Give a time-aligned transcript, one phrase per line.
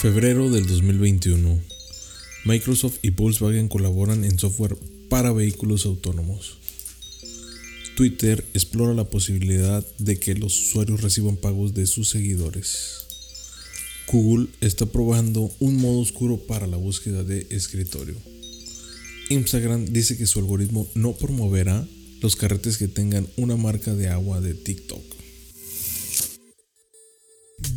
[0.00, 1.58] Febrero del 2021.
[2.44, 4.76] Microsoft y Volkswagen colaboran en software
[5.08, 6.58] para vehículos autónomos.
[7.96, 13.06] Twitter explora la posibilidad de que los usuarios reciban pagos de sus seguidores.
[14.06, 18.14] Google está probando un modo oscuro para la búsqueda de escritorio.
[19.30, 21.84] Instagram dice que su algoritmo no promoverá
[22.20, 25.17] los carretes que tengan una marca de agua de TikTok.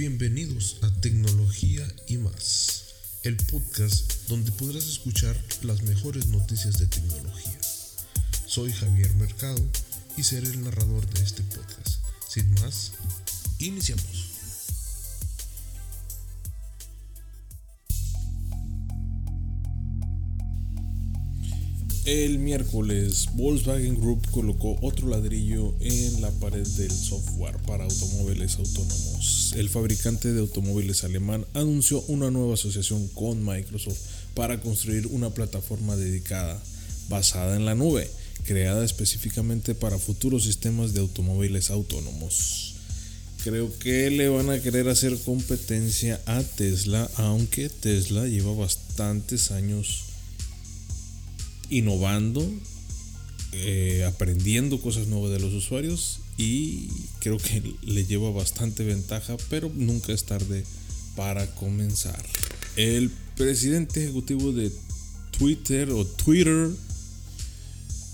[0.00, 2.84] Bienvenidos a Tecnología y más,
[3.22, 7.58] el podcast donde podrás escuchar las mejores noticias de tecnología.
[8.46, 9.62] Soy Javier Mercado
[10.16, 12.02] y seré el narrador de este podcast.
[12.26, 12.92] Sin más,
[13.58, 14.29] iniciamos.
[22.10, 29.54] El miércoles, Volkswagen Group colocó otro ladrillo en la pared del software para automóviles autónomos.
[29.56, 34.00] El fabricante de automóviles alemán anunció una nueva asociación con Microsoft
[34.34, 36.60] para construir una plataforma dedicada,
[37.08, 38.10] basada en la nube,
[38.42, 42.74] creada específicamente para futuros sistemas de automóviles autónomos.
[43.44, 50.09] Creo que le van a querer hacer competencia a Tesla, aunque Tesla lleva bastantes años
[51.70, 52.48] innovando,
[53.52, 56.88] eh, aprendiendo cosas nuevas de los usuarios y
[57.20, 60.64] creo que le lleva bastante ventaja, pero nunca es tarde
[61.16, 62.24] para comenzar.
[62.76, 64.70] El presidente ejecutivo de
[65.36, 66.70] Twitter o Twitter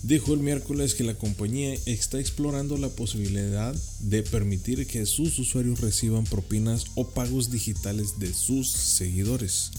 [0.03, 5.81] dijo el miércoles que la compañía está explorando la posibilidad de permitir que sus usuarios
[5.81, 9.71] reciban propinas o pagos digitales de sus seguidores.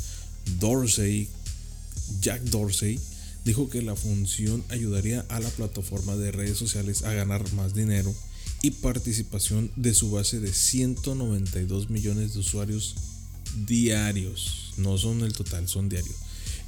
[0.59, 1.30] Dorsey,
[2.22, 3.00] Jack Dorsey,
[3.48, 8.14] dijo que la función ayudaría a la plataforma de redes sociales a ganar más dinero
[8.62, 12.95] y participación de su base de 192 millones de usuarios
[13.66, 14.73] diarios.
[14.75, 16.18] No son el total, son diarios.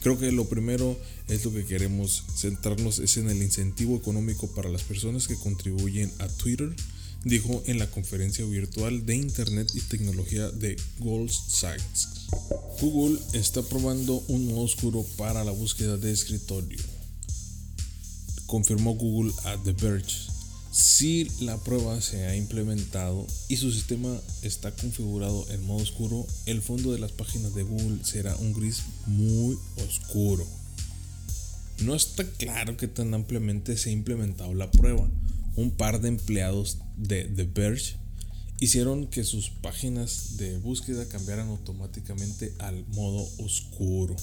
[0.02, 4.70] Creo que lo primero es lo que queremos centrarnos es en el incentivo económico para
[4.70, 6.74] las personas que contribuyen a Twitter,
[7.24, 11.32] dijo en la conferencia virtual de Internet y Tecnología de Gold.
[12.82, 16.80] Google está probando un modo oscuro para la búsqueda de escritorio.
[18.46, 20.30] Confirmó Google a The Verge.
[20.72, 26.62] Si la prueba se ha implementado y su sistema está configurado en modo oscuro, el
[26.62, 30.48] fondo de las páginas de Google será un gris muy oscuro.
[31.82, 35.10] No está claro que tan ampliamente se ha implementado la prueba.
[35.60, 37.98] Un par de empleados de The Verge
[38.62, 44.16] hicieron que sus páginas de búsqueda cambiaran automáticamente al modo oscuro.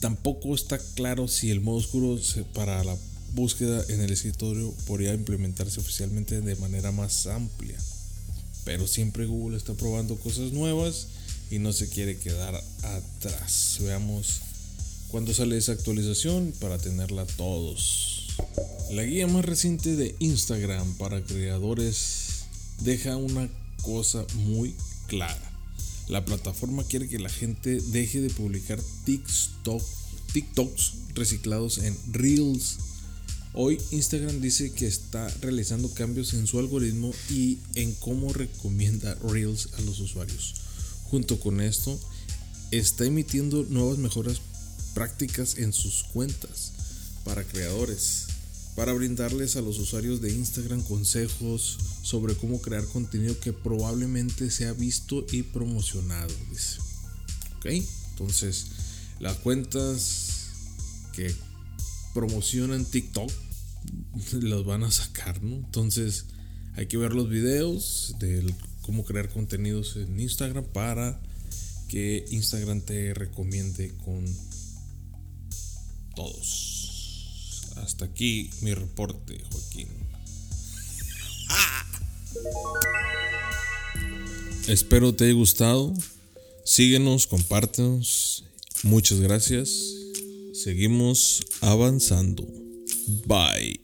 [0.00, 2.18] Tampoco está claro si el modo oscuro
[2.54, 2.96] para la
[3.34, 7.76] búsqueda en el escritorio podría implementarse oficialmente de manera más amplia.
[8.64, 11.08] Pero siempre Google está probando cosas nuevas
[11.50, 12.54] y no se quiere quedar
[12.84, 13.76] atrás.
[13.82, 14.40] Veamos
[15.08, 18.19] cuándo sale esa actualización para tenerla todos.
[18.90, 22.46] La guía más reciente de Instagram para creadores
[22.80, 23.48] deja una
[23.82, 24.74] cosa muy
[25.06, 25.52] clara.
[26.08, 29.80] La plataforma quiere que la gente deje de publicar TikTok,
[30.32, 32.78] TikToks reciclados en Reels.
[33.52, 39.68] Hoy Instagram dice que está realizando cambios en su algoritmo y en cómo recomienda Reels
[39.78, 40.56] a los usuarios.
[41.04, 41.96] Junto con esto,
[42.72, 44.40] está emitiendo nuevas mejoras
[44.94, 46.72] prácticas en sus cuentas
[47.24, 48.26] para creadores
[48.80, 54.72] para brindarles a los usuarios de Instagram consejos sobre cómo crear contenido que probablemente sea
[54.72, 56.32] visto y promocionado.
[57.58, 57.66] Ok,
[58.12, 58.66] entonces
[59.18, 60.46] las cuentas
[61.12, 61.34] que
[62.14, 63.30] promocionan TikTok
[64.40, 65.56] las van a sacar, ¿no?
[65.56, 66.26] Entonces
[66.74, 71.20] hay que ver los videos de cómo crear contenidos en Instagram para
[71.88, 74.24] que Instagram te recomiende con
[76.14, 76.69] todos.
[77.82, 79.88] Hasta aquí mi reporte, Joaquín.
[84.68, 85.92] Espero te haya gustado.
[86.64, 88.44] Síguenos, compártenos.
[88.82, 89.70] Muchas gracias.
[90.52, 92.46] Seguimos avanzando.
[93.26, 93.80] Bye.